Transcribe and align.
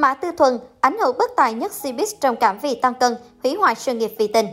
Mã 0.00 0.14
Tư 0.14 0.30
Thuần, 0.38 0.58
ảnh 0.80 0.98
hưởng 0.98 1.18
bất 1.18 1.30
tài 1.36 1.52
nhất 1.54 1.72
Cbiz 1.82 2.14
trầm 2.20 2.36
cảm 2.36 2.58
vì 2.58 2.74
tăng 2.74 2.94
cân, 2.94 3.16
hủy 3.44 3.54
hoại 3.54 3.74
sự 3.74 3.94
nghiệp 3.94 4.12
vì 4.18 4.26
tình. 4.26 4.46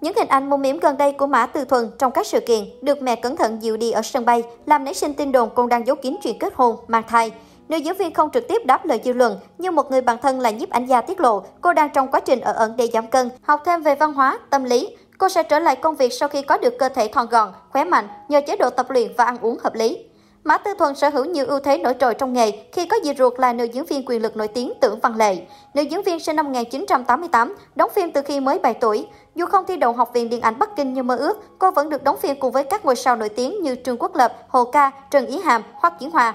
Những 0.00 0.14
hình 0.16 0.28
ảnh 0.28 0.50
mô 0.50 0.56
miếm 0.56 0.78
gần 0.78 0.96
đây 0.96 1.12
của 1.12 1.26
Mã 1.26 1.46
Tư 1.46 1.64
Thuần 1.64 1.90
trong 1.98 2.12
các 2.12 2.26
sự 2.26 2.40
kiện 2.40 2.64
được 2.82 3.02
mẹ 3.02 3.16
cẩn 3.16 3.36
thận 3.36 3.62
dịu 3.62 3.76
đi 3.76 3.90
ở 3.90 4.02
sân 4.02 4.24
bay, 4.24 4.42
làm 4.66 4.84
nảy 4.84 4.94
sinh 4.94 5.14
tin 5.14 5.32
đồn 5.32 5.48
cô 5.54 5.66
đang 5.66 5.86
giấu 5.86 5.96
kín 5.96 6.16
chuyện 6.22 6.38
kết 6.38 6.54
hôn, 6.54 6.76
mang 6.88 7.02
thai. 7.08 7.32
Nữ 7.68 7.76
diễn 7.76 7.96
viên 7.96 8.14
không 8.14 8.30
trực 8.30 8.48
tiếp 8.48 8.62
đáp 8.64 8.86
lời 8.86 9.00
dư 9.04 9.12
luận, 9.12 9.38
nhưng 9.58 9.74
một 9.74 9.90
người 9.90 10.00
bạn 10.00 10.18
thân 10.22 10.40
là 10.40 10.50
nhiếp 10.50 10.70
ảnh 10.70 10.86
gia 10.86 11.00
tiết 11.00 11.20
lộ 11.20 11.42
cô 11.60 11.72
đang 11.72 11.88
trong 11.94 12.10
quá 12.10 12.20
trình 12.20 12.40
ở 12.40 12.52
ẩn 12.52 12.76
để 12.76 12.88
giảm 12.92 13.06
cân, 13.06 13.30
học 13.42 13.62
thêm 13.64 13.82
về 13.82 13.94
văn 13.94 14.14
hóa, 14.14 14.38
tâm 14.50 14.64
lý. 14.64 14.96
Cô 15.18 15.28
sẽ 15.28 15.42
trở 15.42 15.58
lại 15.58 15.76
công 15.76 15.96
việc 15.96 16.12
sau 16.12 16.28
khi 16.28 16.42
có 16.42 16.56
được 16.56 16.78
cơ 16.78 16.88
thể 16.88 17.08
thon 17.08 17.26
gọn, 17.30 17.52
khỏe 17.70 17.84
mạnh 17.84 18.08
nhờ 18.28 18.40
chế 18.46 18.56
độ 18.56 18.70
tập 18.70 18.90
luyện 18.90 19.12
và 19.16 19.24
ăn 19.24 19.38
uống 19.40 19.58
hợp 19.62 19.74
lý. 19.74 19.98
Mã 20.46 20.58
Tư 20.58 20.74
Thuần 20.78 20.94
sở 20.94 21.08
hữu 21.08 21.24
nhiều 21.24 21.46
ưu 21.46 21.60
thế 21.60 21.78
nổi 21.78 21.94
trội 22.00 22.14
trong 22.14 22.32
nghề 22.32 22.52
khi 22.72 22.86
có 22.86 22.96
dì 23.04 23.14
ruột 23.18 23.40
là 23.40 23.52
nữ 23.52 23.64
diễn 23.64 23.84
viên 23.84 24.02
quyền 24.06 24.22
lực 24.22 24.36
nổi 24.36 24.48
tiếng 24.48 24.72
Tưởng 24.80 25.00
Văn 25.00 25.16
Lệ. 25.16 25.36
Nữ 25.74 25.82
diễn 25.82 26.02
viên 26.02 26.20
sinh 26.20 26.36
năm 26.36 26.46
1988, 26.46 27.56
đóng 27.74 27.90
phim 27.94 28.10
từ 28.12 28.22
khi 28.22 28.40
mới 28.40 28.58
7 28.58 28.74
tuổi. 28.74 29.06
Dù 29.34 29.46
không 29.46 29.64
thi 29.68 29.76
đậu 29.76 29.92
Học 29.92 30.10
viện 30.14 30.28
Điện 30.28 30.40
ảnh 30.40 30.58
Bắc 30.58 30.76
Kinh 30.76 30.92
như 30.92 31.02
mơ 31.02 31.16
ước, 31.16 31.58
cô 31.58 31.70
vẫn 31.70 31.88
được 31.88 32.04
đóng 32.04 32.16
phim 32.16 32.40
cùng 32.40 32.52
với 32.52 32.64
các 32.64 32.84
ngôi 32.84 32.96
sao 32.96 33.16
nổi 33.16 33.28
tiếng 33.28 33.62
như 33.62 33.76
Trương 33.84 33.96
Quốc 33.98 34.16
Lập, 34.16 34.32
Hồ 34.48 34.64
Ca, 34.64 34.90
Trần 35.10 35.26
Ý 35.26 35.40
Hàm, 35.40 35.62
Hoắc 35.74 35.98
Kiến 35.98 36.10
Hòa. 36.10 36.34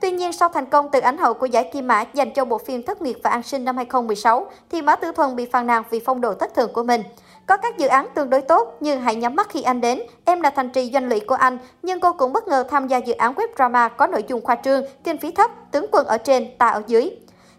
Tuy 0.00 0.10
nhiên, 0.10 0.32
sau 0.32 0.48
thành 0.48 0.66
công 0.66 0.88
từ 0.92 1.00
ảnh 1.00 1.18
hậu 1.18 1.34
của 1.34 1.46
giải 1.46 1.70
Kim 1.72 1.86
Mã 1.86 2.04
dành 2.14 2.32
cho 2.34 2.44
bộ 2.44 2.58
phim 2.58 2.82
Thất 2.82 3.02
Nguyệt 3.02 3.16
và 3.22 3.30
An 3.30 3.42
sinh 3.42 3.64
năm 3.64 3.76
2016, 3.76 4.46
thì 4.70 4.82
Mã 4.82 4.96
Tư 4.96 5.12
Thuần 5.12 5.36
bị 5.36 5.46
phàn 5.46 5.66
nàn 5.66 5.82
vì 5.90 6.00
phong 6.00 6.20
độ 6.20 6.34
thất 6.34 6.54
thường 6.54 6.72
của 6.72 6.82
mình. 6.82 7.02
Có 7.50 7.56
các 7.56 7.78
dự 7.78 7.86
án 7.86 8.08
tương 8.14 8.30
đối 8.30 8.40
tốt 8.40 8.76
như 8.80 8.96
Hãy 8.96 9.14
nhắm 9.14 9.36
mắt 9.36 9.48
khi 9.50 9.62
anh 9.62 9.80
đến, 9.80 10.02
Em 10.24 10.40
là 10.40 10.50
thành 10.50 10.70
trì 10.70 10.90
doanh 10.92 11.08
lụy 11.08 11.20
của 11.20 11.34
anh, 11.34 11.58
nhưng 11.82 12.00
cô 12.00 12.12
cũng 12.12 12.32
bất 12.32 12.48
ngờ 12.48 12.64
tham 12.70 12.88
gia 12.88 12.98
dự 12.98 13.14
án 13.14 13.34
web 13.34 13.46
drama 13.56 13.88
có 13.88 14.06
nội 14.06 14.24
dung 14.28 14.40
khoa 14.44 14.56
trương, 14.64 14.82
kinh 15.04 15.18
phí 15.18 15.30
thấp, 15.30 15.50
tướng 15.70 15.86
quân 15.92 16.06
ở 16.06 16.18
trên, 16.18 16.48
ta 16.58 16.68
ở 16.68 16.82
dưới. 16.86 17.10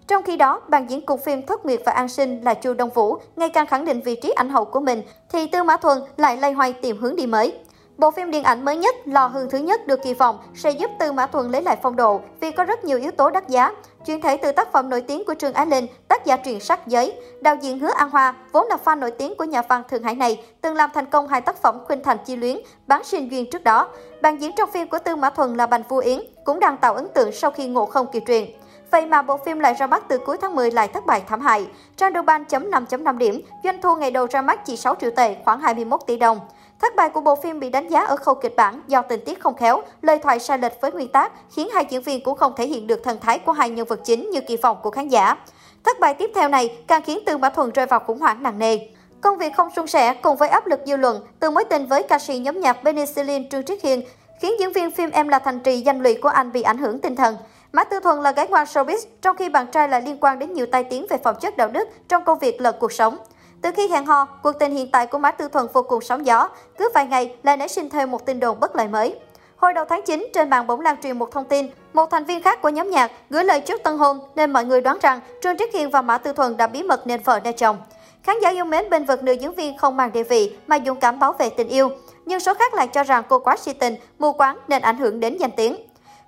Trong 0.08 0.24
khi 0.24 0.38
đó, 0.38 0.62
ban 0.68 0.90
diễn 0.90 1.06
cùng 1.06 1.20
phim 1.20 1.46
Thất 1.46 1.66
Nguyệt 1.66 1.82
và 1.86 1.92
An 1.92 2.10
Sinh 2.10 2.42
là 2.44 2.54
Chu 2.54 2.74
Đông 2.74 2.90
Vũ 2.90 3.18
ngày 3.36 3.50
càng 3.50 3.68
khẳng 3.68 3.86
định 3.86 4.02
vị 4.02 4.16
trí 4.16 4.30
ảnh 4.30 4.50
hậu 4.50 4.66
của 4.66 4.80
mình, 4.80 5.02
thì 5.30 5.48
Tư 5.48 5.64
Mã 5.64 5.78
Thuần 5.78 5.98
lại 6.18 6.38
lay 6.38 6.52
hoay 6.52 6.74
tìm 6.74 6.98
hướng 6.98 7.16
đi 7.16 7.26
mới. 7.26 7.54
Bộ 8.02 8.12
phim 8.12 8.32
điện 8.32 8.44
ảnh 8.44 8.66
mới 8.66 8.78
nhất 8.78 8.96
Lò 9.06 9.28
Hương 9.28 9.50
thứ 9.50 9.58
nhất 9.58 9.88
được 9.88 10.04
kỳ 10.04 10.14
vọng 10.14 10.40
sẽ 10.56 10.72
giúp 10.72 10.92
Tư 11.00 11.12
Mã 11.12 11.26
Thuần 11.26 11.52
lấy 11.52 11.62
lại 11.62 11.78
phong 11.82 11.96
độ 11.96 12.22
vì 12.40 12.52
có 12.52 12.64
rất 12.64 12.84
nhiều 12.84 12.98
yếu 12.98 13.12
tố 13.12 13.30
đắt 13.30 13.50
giá. 13.50 13.72
Chuyển 14.06 14.22
thể 14.22 14.38
từ 14.38 14.52
tác 14.52 14.72
phẩm 14.72 14.90
nổi 14.90 15.02
tiếng 15.02 15.26
của 15.26 15.34
Trương 15.34 15.54
Á 15.54 15.66
Linh, 15.66 15.88
tác 16.08 16.26
giả 16.26 16.38
truyện 16.38 16.60
sắc 16.60 16.88
giấy, 16.88 17.14
đạo 17.42 17.56
diễn 17.62 17.80
Hứa 17.80 17.92
An 17.98 18.10
Hoa, 18.10 18.34
vốn 18.52 18.68
là 18.68 18.78
fan 18.86 19.00
nổi 19.00 19.12
tiếng 19.12 19.36
của 19.38 19.44
nhà 19.44 19.62
văn 19.62 19.84
Thượng 19.90 20.04
Hải 20.04 20.16
này, 20.16 20.44
từng 20.62 20.76
làm 20.76 20.90
thành 20.94 21.06
công 21.06 21.28
hai 21.28 21.42
tác 21.42 21.62
phẩm 21.62 21.80
Khuynh 21.86 22.04
Thành 22.04 22.18
Chi 22.26 22.36
Luyến, 22.36 22.58
Bán 22.88 23.04
sinh 23.04 23.32
duyên 23.32 23.50
trước 23.52 23.64
đó. 23.64 23.88
Bạn 24.22 24.42
diễn 24.42 24.52
trong 24.58 24.72
phim 24.72 24.88
của 24.88 25.00
Tư 25.00 25.16
Mã 25.16 25.30
Thuần 25.30 25.58
là 25.58 25.66
Bành 25.66 25.84
Vu 25.90 25.98
Yến, 25.98 26.20
cũng 26.46 26.60
đang 26.60 26.78
tạo 26.78 26.94
ấn 26.94 27.08
tượng 27.14 27.32
sau 27.32 27.52
khi 27.52 27.68
ngộ 27.68 27.86
không 27.86 28.08
kỳ 28.12 28.20
truyền. 28.28 28.46
Vậy 28.92 29.06
mà 29.06 29.22
bộ 29.22 29.38
phim 29.38 29.60
lại 29.60 29.74
ra 29.74 29.88
mắt 29.88 30.04
từ 30.08 30.18
cuối 30.18 30.38
tháng 30.42 30.56
10 30.56 30.72
lại 30.72 30.88
thất 30.88 31.06
bại 31.06 31.22
thảm 31.28 31.42
hại. 31.42 31.68
Trang 31.98 32.26
ban 32.26 32.46
chấm 32.46 32.72
5.5 32.72 33.18
điểm, 33.18 33.42
doanh 33.64 33.82
thu 33.82 33.96
ngày 33.96 34.12
đầu 34.12 34.28
ra 34.32 34.42
mắt 34.42 34.66
chỉ 34.66 34.78
6 34.78 34.96
triệu 35.02 35.12
tệ, 35.12 35.36
khoảng 35.46 35.60
21 35.60 36.00
tỷ 36.08 36.18
đồng. 36.18 36.40
Thất 36.82 36.96
bại 36.96 37.10
của 37.10 37.22
bộ 37.22 37.36
phim 37.36 37.60
bị 37.60 37.70
đánh 37.70 37.88
giá 37.88 38.06
ở 38.06 38.16
khâu 38.16 38.36
kịch 38.36 38.56
bản 38.56 38.82
do 38.88 39.02
tình 39.02 39.20
tiết 39.26 39.40
không 39.40 39.56
khéo, 39.56 39.82
lời 40.02 40.20
thoại 40.20 40.40
sai 40.40 40.58
lệch 40.58 40.82
với 40.82 40.92
nguyên 40.92 41.08
tác, 41.08 41.32
khiến 41.56 41.70
hai 41.74 41.86
diễn 41.90 42.02
viên 42.02 42.24
cũng 42.24 42.38
không 42.38 42.54
thể 42.58 42.68
hiện 42.68 42.88
được 42.88 43.04
thần 43.04 43.20
thái 43.20 43.40
của 43.40 43.52
hai 43.52 43.70
nhân 43.70 43.88
vật 43.88 44.00
chính 44.06 44.30
như 44.30 44.42
kỳ 44.42 44.58
vọng 44.58 44.78
của 44.84 44.92
khán 44.92 45.08
giả. 45.08 45.36
Thất 45.84 46.00
bại 46.00 46.14
tiếp 46.14 46.32
theo 46.36 46.50
này 46.50 46.78
càng 46.88 47.02
khiến 47.02 47.20
Tư 47.26 47.38
Mã 47.38 47.50
Thuần 47.50 47.72
rơi 47.72 47.86
vào 47.86 48.00
khủng 48.00 48.20
hoảng 48.20 48.44
nặng 48.44 48.60
nề. 48.60 48.80
Công 49.22 49.38
việc 49.38 49.56
không 49.58 49.70
suôn 49.76 49.88
sẻ 49.88 50.14
cùng 50.14 50.38
với 50.38 50.50
áp 50.50 50.68
lực 50.68 50.80
dư 50.86 50.96
luận 50.96 51.20
từ 51.40 51.52
mối 51.52 51.64
tình 51.64 51.86
với 51.86 52.04
ca 52.04 52.20
sĩ 52.20 52.40
nhóm 52.40 52.60
nhạc 52.60 52.74
Penicillin 52.84 53.50
Trương 53.50 53.64
Triết 53.64 53.82
Hiền 53.84 54.02
khiến 54.40 54.54
diễn 54.60 54.74
viên 54.74 54.92
phim 54.92 55.10
Em 55.10 55.28
là 55.28 55.40
thành 55.40 55.60
trì 55.60 55.82
danh 55.82 56.00
lụy 56.00 56.16
của 56.16 56.30
anh 56.30 56.52
bị 56.52 56.62
ảnh 56.62 56.78
hưởng 56.78 57.00
tinh 57.00 57.16
thần. 57.16 57.38
Mã 57.72 57.84
Tư 57.84 58.00
Thuần 58.00 58.22
là 58.22 58.32
gái 58.32 58.48
ngoan 58.48 58.66
showbiz, 58.66 58.98
trong 59.22 59.38
khi 59.38 59.50
bạn 59.50 59.68
trai 59.68 59.90
lại 59.90 60.02
liên 60.02 60.18
quan 60.22 60.40
đến 60.40 60.54
nhiều 60.54 60.66
tai 60.66 60.84
tiếng 60.84 61.06
về 61.10 61.18
phẩm 61.24 61.36
chất 61.42 61.58
đạo 61.58 61.68
đức 61.68 61.88
trong 62.08 62.24
công 62.24 62.40
việc 62.40 62.62
lật 62.62 62.80
cuộc 62.80 62.92
sống. 62.92 63.18
Từ 63.62 63.72
khi 63.72 63.88
hẹn 63.88 64.06
hò, 64.06 64.26
cuộc 64.26 64.52
tình 64.52 64.76
hiện 64.76 64.92
tại 64.92 65.08
của 65.08 65.18
Mã 65.18 65.32
Tư 65.32 65.48
Thuần 65.48 65.68
vô 65.74 65.84
cùng 65.84 66.02
sóng 66.02 66.26
gió, 66.26 66.50
cứ 66.78 66.90
vài 66.94 67.06
ngày 67.06 67.36
lại 67.44 67.58
nảy 67.58 67.68
sinh 67.68 67.90
thêm 67.90 68.12
một 68.12 68.26
tin 68.26 68.40
đồn 68.40 68.60
bất 68.60 68.76
lợi 68.76 68.88
mới. 68.88 69.16
Hồi 69.58 69.74
đầu 69.74 69.86
tháng 69.90 70.02
9, 70.06 70.28
trên 70.34 70.50
mạng 70.50 70.68
bỗng 70.68 70.82
lan 70.82 70.96
truyền 71.04 71.20
một 71.20 71.32
thông 71.32 71.46
tin, 71.46 71.68
một 71.94 72.06
thành 72.12 72.26
viên 72.26 72.44
khác 72.44 72.62
của 72.62 72.70
nhóm 72.70 72.90
nhạc 72.90 73.12
gửi 73.30 73.44
lời 73.44 73.60
chúc 73.60 73.84
tân 73.84 73.98
hôn 73.98 74.20
nên 74.36 74.54
mọi 74.54 74.66
người 74.66 74.82
đoán 74.82 74.98
rằng 75.02 75.20
Trương 75.42 75.58
Trích 75.58 75.74
Hiền 75.74 75.90
và 75.90 76.02
Mã 76.02 76.18
Tư 76.18 76.34
Thuần 76.34 76.58
đã 76.58 76.68
bí 76.68 76.84
mật 76.84 77.08
nên 77.08 77.22
vợ 77.24 77.40
nên 77.44 77.56
chồng. 77.56 77.78
Khán 78.24 78.36
giả 78.42 78.50
yêu 78.50 78.66
mến 78.66 78.90
bên 78.90 79.06
vực 79.06 79.24
nữ 79.24 79.32
diễn 79.32 79.56
viên 79.56 79.78
không 79.78 79.98
mang 79.98 80.12
địa 80.12 80.24
vị 80.24 80.56
mà 80.68 80.80
dũng 80.86 81.00
cảm 81.00 81.20
bảo 81.20 81.34
vệ 81.34 81.50
tình 81.50 81.68
yêu, 81.68 81.90
nhưng 82.26 82.40
số 82.40 82.54
khác 82.54 82.74
lại 82.74 82.88
cho 82.88 83.04
rằng 83.04 83.24
cô 83.30 83.40
quá 83.40 83.58
si 83.58 83.74
tình, 83.74 83.96
mù 84.20 84.34
quáng 84.34 84.58
nên 84.68 84.82
ảnh 84.82 84.98
hưởng 84.98 85.20
đến 85.20 85.38
danh 85.38 85.52
tiếng. 85.52 85.76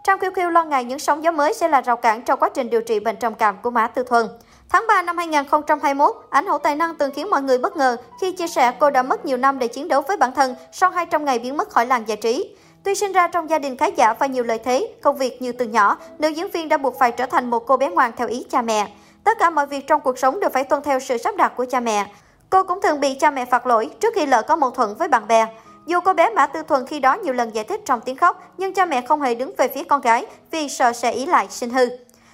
Trang 0.03 0.19
QQ 0.19 0.49
lo 0.49 0.63
ngại 0.63 0.83
những 0.83 0.99
sóng 0.99 1.23
gió 1.23 1.31
mới 1.31 1.53
sẽ 1.53 1.67
là 1.67 1.81
rào 1.81 1.97
cản 1.97 2.21
trong 2.21 2.39
quá 2.39 2.49
trình 2.49 2.69
điều 2.69 2.81
trị 2.81 2.99
bệnh 2.99 3.15
trầm 3.15 3.33
cảm 3.33 3.57
của 3.61 3.69
Mã 3.69 3.87
Tư 3.87 4.03
Thuần. 4.03 4.27
Tháng 4.73 4.87
3 4.87 5.01
năm 5.01 5.17
2021, 5.17 6.15
ảnh 6.29 6.47
hậu 6.47 6.57
tài 6.57 6.75
năng 6.75 6.95
từng 6.95 7.11
khiến 7.13 7.29
mọi 7.29 7.41
người 7.41 7.57
bất 7.57 7.77
ngờ 7.77 7.97
khi 8.21 8.31
chia 8.31 8.47
sẻ 8.47 8.73
cô 8.79 8.89
đã 8.89 9.03
mất 9.03 9.25
nhiều 9.25 9.37
năm 9.37 9.59
để 9.59 9.67
chiến 9.67 9.87
đấu 9.87 10.01
với 10.01 10.17
bản 10.17 10.31
thân 10.31 10.55
sau 10.71 10.89
200 10.89 11.25
ngày 11.25 11.39
biến 11.39 11.57
mất 11.57 11.69
khỏi 11.69 11.85
làng 11.85 12.07
giải 12.07 12.17
trí. 12.17 12.55
Tuy 12.83 12.95
sinh 12.95 13.11
ra 13.11 13.27
trong 13.27 13.49
gia 13.49 13.59
đình 13.59 13.77
khá 13.77 13.85
giả 13.85 14.13
và 14.13 14.25
nhiều 14.25 14.43
lợi 14.43 14.59
thế, 14.59 14.93
công 15.01 15.17
việc 15.17 15.41
như 15.41 15.51
từ 15.51 15.65
nhỏ, 15.65 15.97
nữ 16.19 16.27
diễn 16.27 16.51
viên 16.51 16.69
đã 16.69 16.77
buộc 16.77 16.99
phải 16.99 17.11
trở 17.11 17.25
thành 17.25 17.49
một 17.49 17.67
cô 17.67 17.77
bé 17.77 17.89
ngoan 17.89 18.11
theo 18.17 18.27
ý 18.27 18.45
cha 18.51 18.61
mẹ. 18.61 18.87
Tất 19.23 19.39
cả 19.39 19.49
mọi 19.49 19.67
việc 19.67 19.87
trong 19.87 20.01
cuộc 20.01 20.19
sống 20.19 20.39
đều 20.39 20.49
phải 20.49 20.63
tuân 20.63 20.83
theo 20.83 20.99
sự 20.99 21.17
sắp 21.17 21.35
đặt 21.35 21.53
của 21.57 21.65
cha 21.69 21.79
mẹ. 21.79 22.05
Cô 22.49 22.63
cũng 22.63 22.81
thường 22.81 22.99
bị 22.99 23.13
cha 23.13 23.31
mẹ 23.31 23.45
phạt 23.45 23.67
lỗi 23.67 23.89
trước 23.99 24.13
khi 24.15 24.25
lỡ 24.25 24.41
có 24.41 24.55
mâu 24.55 24.71
thuẫn 24.71 24.95
với 24.99 25.07
bạn 25.07 25.27
bè. 25.27 25.45
Dù 25.85 25.99
cô 25.99 26.13
bé 26.13 26.29
Mã 26.29 26.47
Tư 26.47 26.63
Thuần 26.63 26.85
khi 26.87 26.99
đó 26.99 27.13
nhiều 27.13 27.33
lần 27.33 27.55
giải 27.55 27.63
thích 27.63 27.81
trong 27.85 28.01
tiếng 28.01 28.17
khóc, 28.17 28.53
nhưng 28.57 28.73
cha 28.73 28.85
mẹ 28.85 29.01
không 29.01 29.21
hề 29.21 29.35
đứng 29.35 29.53
về 29.57 29.67
phía 29.67 29.83
con 29.83 30.01
gái 30.01 30.25
vì 30.51 30.69
sợ 30.69 30.93
sẽ 30.93 31.11
ý 31.11 31.25
lại 31.25 31.47
sinh 31.49 31.69
hư. 31.69 31.87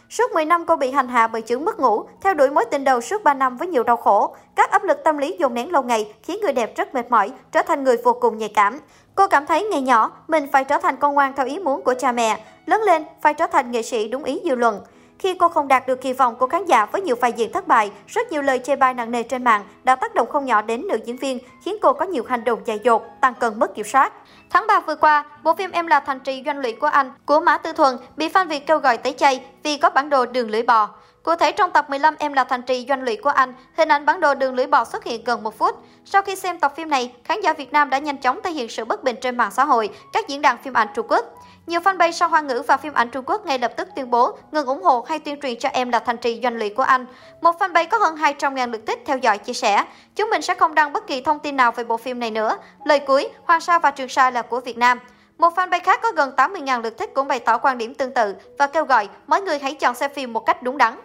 Suốt 0.09 0.31
10 0.34 0.46
năm 0.46 0.66
cô 0.66 0.75
bị 0.75 0.92
hành 0.92 1.08
hạ 1.08 1.28
bởi 1.28 1.42
chứng 1.42 1.66
mất 1.66 1.80
ngủ, 1.80 2.03
theo 2.22 2.34
đuổi 2.34 2.50
mối 2.50 2.66
tình 2.66 2.84
đầu 2.84 3.02
suốt 3.02 3.24
3 3.24 3.34
năm 3.34 3.58
với 3.58 3.68
nhiều 3.68 3.84
đau 3.84 3.97
khổ. 3.97 4.36
Các 4.56 4.72
áp 4.72 4.84
lực 4.84 5.03
tâm 5.03 5.18
lý 5.18 5.36
dồn 5.40 5.53
nén 5.53 5.72
lâu 5.72 5.84
ngày 5.84 6.14
khiến 6.24 6.40
người 6.42 6.53
đẹp 6.53 6.75
rất 6.75 6.96
mệt 6.96 7.12
mỏi, 7.12 7.31
trở 7.52 7.62
thành 7.62 7.84
người 7.84 7.97
vô 8.03 8.14
cùng 8.14 8.38
nhạy 8.38 8.50
cảm. 8.50 8.80
Cô 9.16 9.28
cảm 9.28 9.46
thấy 9.46 9.64
ngày 9.64 9.81
nhỏ 9.81 10.12
mình 10.28 10.48
phải 10.52 10.64
trở 10.64 10.78
thành 10.78 10.96
con 10.98 11.14
ngoan 11.14 11.34
theo 11.36 11.46
ý 11.46 11.59
muốn 11.59 11.81
của 11.81 11.94
cha 11.94 12.12
mẹ, 12.12 12.46
lớn 12.66 12.81
lên 12.81 13.03
phải 13.22 13.34
trở 13.34 13.48
thành 13.48 13.72
nghệ 13.72 13.81
sĩ 13.81 14.08
đúng 14.08 14.24
ý 14.24 14.42
dư 14.46 14.56
luận. 14.56 14.81
Khi 15.19 15.34
cô 15.34 15.50
không 15.50 15.68
đạt 15.68 15.88
được 15.88 16.02
kỳ 16.02 16.13
vọng 16.13 16.35
của 16.35 16.47
khán 16.47 16.66
giả 16.66 16.85
với 16.85 17.02
nhiều 17.02 17.16
vai 17.16 17.34
diễn 17.34 17.52
thất 17.52 17.68
bại, 17.68 17.91
rất 18.07 18.31
nhiều 18.31 18.41
lời 18.41 18.59
chê 18.59 18.75
bai 18.75 18.94
nặng 18.94 19.12
nề 19.12 19.24
trên 19.24 19.44
mạng 19.44 19.63
đã 19.84 19.96
tác 19.96 20.16
động 20.16 20.28
không 20.30 20.46
nhỏ 20.46 20.62
đến 20.62 20.88
nữ 20.88 20.97
diễn 21.06 21.18
viên, 21.18 21.40
khiến 21.66 21.75
cô 21.81 21.94
có 21.94 22.06
nhiều 22.06 22.24
hành 22.28 22.44
động 22.44 22.59
dại 22.66 22.80
dột, 22.84 23.03
tăng 23.22 23.34
cân 23.34 23.59
mất 23.59 23.75
kiểm 23.75 23.85
soát. 23.85 24.13
Tháng 24.50 24.68
3 24.68 24.80
vừa 24.80 24.96
qua, 24.96 25.25
bộ 25.44 25.56
phim 25.56 25.72
Em 25.72 25.88
là 25.88 26.00
thành 26.00 26.19
trì 26.19 26.44
doanh 26.46 26.59
lụy 26.59 26.74
của 26.74 26.88
anh 26.88 27.12
của 27.25 27.40
Mã 27.40 27.57
Tư 27.57 27.74
Thuần 27.74 27.97
bị 28.18 28.30
fan 28.30 28.47
Việt 28.47 28.68
kêu 28.68 28.80
gọi 28.80 28.97
tẩy 28.97 29.13
chay 29.13 29.46
vì 29.63 29.78
có 29.78 29.90
bản 29.90 30.09
đồ 30.09 30.25
đường 30.25 30.50
lưỡi 30.50 30.63
bò. 30.63 30.90
Cụ 31.24 31.35
thể 31.35 31.52
trong 31.52 31.72
tập 31.72 31.90
15 31.90 32.16
Em 32.19 32.34
là 32.34 32.44
thành 32.44 32.62
trì 32.62 32.85
doanh 32.90 33.03
lũy 33.03 33.16
của 33.16 33.30
anh, 33.30 33.53
hình 33.78 33.91
ảnh 33.91 34.06
bản 34.06 34.19
đồ 34.19 34.34
đường 34.34 34.56
lưỡi 34.56 34.68
bò 34.68 34.85
xuất 34.85 35.03
hiện 35.03 35.24
gần 35.24 35.44
một 35.44 35.57
phút. 35.57 35.75
Sau 36.06 36.22
khi 36.22 36.35
xem 36.35 36.59
tập 36.59 36.74
phim 36.75 36.90
này, 36.90 37.13
khán 37.24 37.41
giả 37.41 37.53
Việt 37.53 37.74
Nam 37.74 37.90
đã 37.90 37.97
nhanh 37.97 38.18
chóng 38.18 38.40
thể 38.44 38.52
hiện 38.52 38.69
sự 38.69 38.85
bất 38.85 39.03
bình 39.03 39.16
trên 39.22 39.38
mạng 39.38 39.52
xã 39.52 39.66
hội, 39.66 39.90
các 40.13 40.28
diễn 40.28 40.41
đàn 40.41 40.57
phim 40.57 40.74
ảnh 40.74 40.88
Trung 40.96 41.07
Quốc. 41.09 41.25
Nhiều 41.68 41.80
fanpage 41.80 42.12
sau 42.12 42.30
Hoa 42.30 42.41
ngữ 42.41 42.63
và 42.68 42.78
phim 42.78 42.94
ảnh 42.94 43.09
Trung 43.09 43.25
Quốc 43.28 43.46
ngay 43.46 43.59
lập 43.59 43.74
tức 43.78 43.88
tuyên 43.96 44.12
bố 44.12 44.38
ngừng 44.52 44.66
ủng 44.66 44.84
hộ 44.84 45.06
hay 45.09 45.19
tuyên 45.19 45.41
truyền 45.41 45.59
cho 45.59 45.69
em 45.69 45.90
là 45.90 46.00
thành 46.00 46.18
trì 46.18 46.40
doanh 46.44 46.57
lũy 46.57 46.69
của 46.69 46.84
anh. 46.84 47.06
Một 47.41 47.56
fanpage 47.59 47.88
có 47.91 47.97
hơn 47.97 48.16
200.000 48.16 48.72
lượt 48.72 48.81
thích 48.88 49.00
theo 49.06 49.18
dõi 49.18 49.38
chia 49.38 49.53
sẻ. 49.53 49.86
Chúng 50.16 50.30
mình 50.30 50.41
sẽ 50.41 50.56
không 50.56 50.75
đăng 50.75 50.94
bất 50.94 51.07
kỳ 51.07 51.22
thông 51.22 51.40
tin 51.40 51.56
nào 51.56 51.72
về 51.72 51.84
bộ 51.84 51.97
phim 51.97 52.19
này 52.19 52.31
nữa. 52.31 52.57
Lời 52.86 53.00
cuối, 53.00 53.30
Hoàng 53.44 53.62
Sa 53.62 53.80
và 53.80 53.91
Trường 53.91 54.09
Sa 54.09 54.31
là 54.31 54.41
của 54.41 54.59
Việt 54.59 54.78
Nam. 54.78 55.00
Một 55.39 55.53
fanpage 55.55 55.79
khác 55.83 56.00
có 56.03 56.11
gần 56.16 56.31
80.000 56.38 56.81
lượt 56.81 56.97
thích 56.97 57.11
cũng 57.13 57.27
bày 57.27 57.39
tỏ 57.39 57.57
quan 57.57 57.77
điểm 57.77 57.94
tương 57.94 58.13
tự 58.13 58.35
và 58.57 58.67
kêu 58.67 58.85
gọi 58.85 59.09
mọi 59.27 59.41
người 59.41 59.59
hãy 59.59 59.73
chọn 59.73 59.95
xem 59.95 60.11
phim 60.13 60.33
một 60.33 60.45
cách 60.45 60.63
đúng 60.63 60.77
đắn. 60.77 61.00